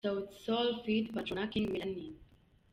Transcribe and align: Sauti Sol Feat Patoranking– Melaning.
Sauti 0.03 0.35
Sol 0.45 0.81
Feat 0.83 1.13
Patoranking– 1.13 1.69
Melaning. 1.73 2.15